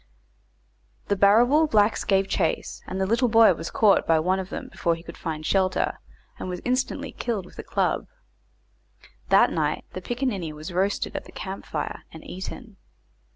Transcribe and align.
The 1.09 1.15
Barrabool 1.15 1.69
blacks 1.69 2.03
gave 2.05 2.27
chase, 2.27 2.81
and 2.87 2.99
the 2.99 3.05
little 3.05 3.27
boy 3.27 3.53
was 3.53 3.69
caught 3.69 4.07
by 4.07 4.17
one 4.19 4.39
of 4.39 4.49
them 4.49 4.67
before 4.69 4.95
he 4.95 5.03
could 5.03 5.15
find 5.15 5.45
shelter, 5.45 5.99
and 6.39 6.49
was 6.49 6.59
instantly 6.65 7.11
killed 7.11 7.45
with 7.45 7.59
a 7.59 7.63
club. 7.63 8.07
That 9.29 9.51
night 9.51 9.85
the 9.93 10.01
picaninny 10.01 10.53
was 10.53 10.73
roasted 10.73 11.15
at 11.15 11.25
the 11.25 11.31
camp 11.31 11.67
fire, 11.67 11.99
and 12.11 12.23
eaten. 12.23 12.77